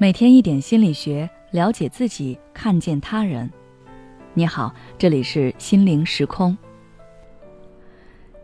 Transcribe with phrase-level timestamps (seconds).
[0.00, 3.50] 每天一点心理学，了解自己，看见他人。
[4.32, 6.56] 你好，这里是心灵时空。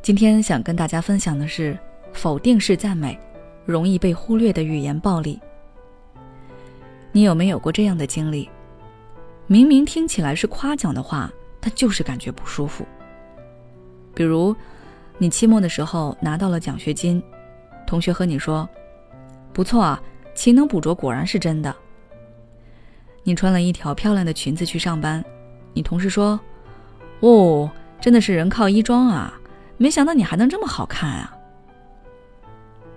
[0.02, 1.78] 今天想跟大家分享的是，
[2.12, 3.16] 否定式赞美
[3.64, 5.38] 容易被忽略的语言暴力。
[7.12, 8.50] 你有没有过这样的经历？
[9.46, 12.84] 明明听起来是夸奖的话，但就是感觉不舒服。
[14.12, 14.56] 比如，
[15.18, 17.22] 你期末的时候拿到了奖学金，
[17.86, 18.68] 同学和你说
[19.54, 20.02] ：“不错啊。”
[20.44, 21.74] 勤能补拙果然是真的。
[23.22, 25.24] 你穿了一条漂亮的裙子去上班，
[25.72, 26.38] 你同事说
[27.20, 29.40] ：“哦，真的是人靠衣装啊！
[29.78, 31.34] 没想到你还能这么好看啊！”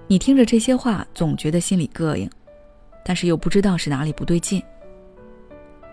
[0.07, 2.29] 你听着这些话，总觉得心里膈应，
[3.05, 4.61] 但是又不知道是哪里不对劲。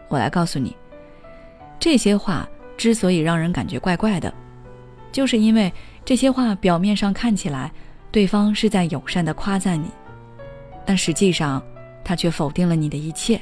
[0.08, 0.76] 我来告诉你，
[1.78, 4.34] 这些话之所以让人感觉怪怪的，
[5.12, 5.72] 就是因为
[6.04, 7.70] 这些话表面上看起来，
[8.10, 9.88] 对方是在友善的夸赞你。
[10.86, 11.62] 但实际上，
[12.04, 13.40] 他却否定了你的一切，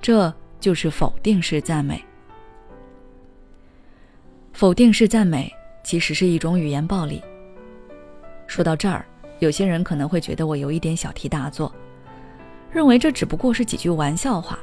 [0.00, 2.02] 这就是否定式赞美。
[4.52, 5.50] 否定式赞美
[5.82, 7.22] 其实是一种语言暴力。
[8.46, 9.06] 说到这儿，
[9.38, 11.72] 有些人可能会觉得我有一点小题大做，
[12.70, 14.58] 认为这只不过是几句玩笑话，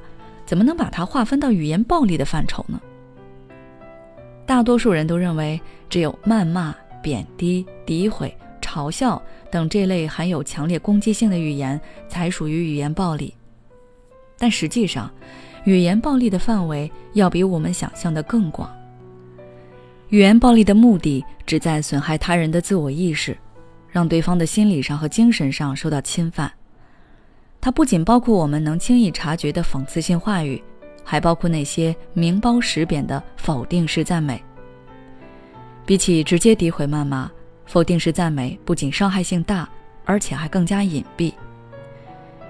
[0.45, 2.79] 怎么能把它划分到语言暴力的范畴呢？
[4.45, 8.31] 大多数人都认为，只有谩骂、贬低、诋毁。
[8.77, 13.33] 嘲笑等这类含有强烈攻击性的语言才属于语言暴力，
[14.37, 15.11] 但实际上，
[15.63, 18.71] 语言暴力的范围要比我们想象的更广。
[20.09, 23.35] 语言暴力的目的旨在损害他人的自我意识，
[23.89, 26.51] 让对方的心理上和精神上受到侵犯。
[27.59, 30.61] 它不仅包括我们能轻易察觉的讽刺性话语，
[31.03, 34.39] 还包括那些明褒实贬的否定式赞美。
[35.83, 37.31] 比起直接诋毁谩骂。
[37.67, 39.69] 否定式赞美不仅伤害性大，
[40.05, 41.33] 而且还更加隐蔽。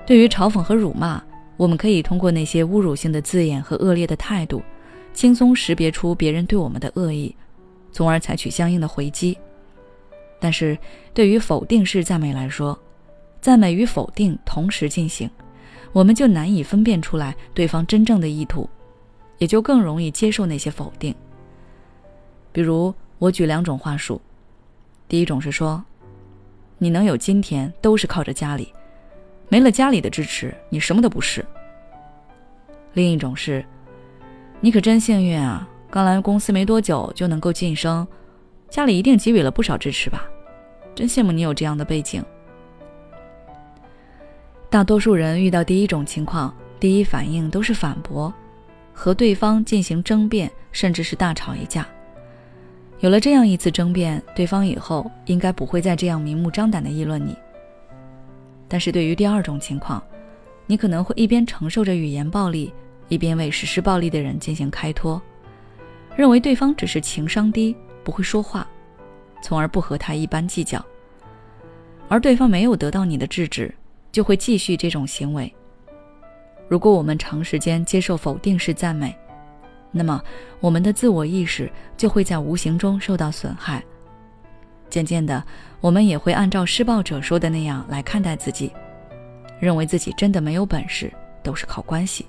[0.06, 1.22] 对于嘲讽和辱骂，
[1.58, 4.62] 我们可以通过那些侮辱性的字眼和恶劣的态度，
[5.14, 7.36] 轻松识别出别人对我们的恶意，
[7.92, 9.38] 从而采取相应的回击。
[10.40, 10.78] 但是，
[11.16, 12.78] 对于否定式赞美来说，
[13.42, 15.30] 赞美与否定同时进行，
[15.92, 18.70] 我们就难以分辨出来对方真正的意图，
[19.40, 21.14] 也就更容易接受那些否定。
[22.52, 24.22] 比如，我举两种话术。
[25.08, 25.84] 第一种是说，
[26.78, 28.74] 你能有今天都是靠着家里，
[29.50, 31.46] 没了家里的支持，你什么都不是。
[32.94, 33.64] 另一种是，
[34.60, 38.06] 你可真幸运啊，刚来公司没多久就能够晋升，
[38.70, 40.26] 家里一定给予了不少支持吧？
[40.94, 42.24] 真羡慕你有这样的背景。
[44.70, 48.34] 大多数人遇到第一种情况，第一反应都是反驳，
[48.94, 51.88] 和对方进行争辩，甚至是大吵一架。
[53.00, 57.36] 有了这样一次争辩，对方以后应该不会再这样明目张胆的议论你。
[58.68, 60.04] 但是对于第二种情况，
[60.66, 62.74] 你可能会一边承受着语言暴力，
[63.08, 65.22] 一边为实施暴力的人进行开脱，
[66.16, 68.68] 认为对方只是情商低，不会说话，
[69.44, 70.84] 从而不和他一般计较。
[72.10, 73.72] 而对方没有得到你的制止，
[74.12, 75.54] 就会继续这种行为。
[76.68, 79.16] 如果我们长时间接受否定式赞美，
[79.98, 80.22] 那么，
[80.60, 83.84] 我们的自我意识就会在无形中受到损害。
[84.90, 85.44] 渐渐的，
[85.82, 88.72] 我们也会按照施暴者说的那样来看待自己，
[89.60, 91.12] 认为自己真的没有本事，
[91.44, 92.26] 都是靠关系。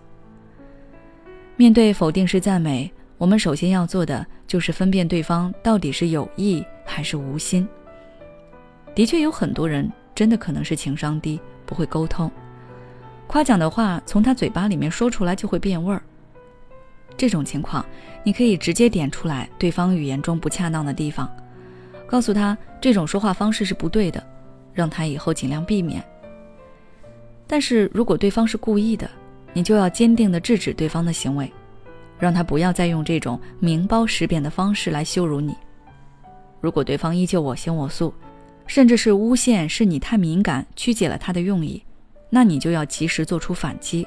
[1.56, 7.68] 面对否定式赞美，我们首先要做的就是分辨对方到底是有意还是无心。
[8.94, 12.28] 的确，有很多人真的可能是情商低，不会沟通，
[13.28, 16.02] 夸奖的话从他嘴巴里面说出来就会变味儿。
[17.18, 17.84] 这种情况，
[18.22, 21.28] 你可以直接点出来对方语言中不恰当的地方，
[22.06, 24.24] 告诉他这种说话方式是不对的，
[24.72, 26.02] 让他以后尽量避免。
[27.46, 29.10] 但是如果对方是故意的，
[29.52, 31.50] 你就要坚定地制止对方的行为，
[32.18, 35.56] 让他不要再用这种明褒实贬的方式来羞辱你。
[36.60, 38.14] 如果对方依旧我行我素，
[38.66, 41.82] 甚至是诬陷是你太敏感曲解了他的用意，
[42.30, 44.06] 那你就要及时做出反击。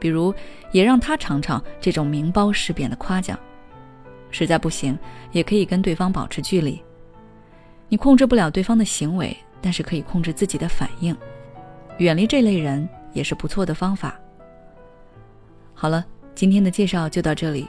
[0.00, 0.34] 比如，
[0.72, 3.38] 也让他尝尝这种明褒实贬的夸奖。
[4.30, 4.98] 实在不行，
[5.32, 6.82] 也可以跟对方保持距离。
[7.88, 11.14] 你控制不了对方的行为，但是可以控制自己的反应。
[11.98, 14.18] 远离这类人也是不错的方法。
[15.74, 16.04] 好了，
[16.34, 17.68] 今天的介绍就到这里。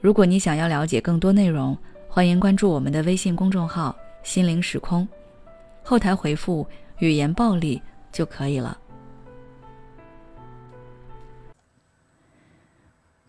[0.00, 1.76] 如果你想要了解更多内容，
[2.08, 5.06] 欢迎关注我们的微信公众号“心灵时空”，
[5.82, 6.66] 后台回复
[6.98, 7.82] “语言暴力”
[8.12, 8.78] 就可以了。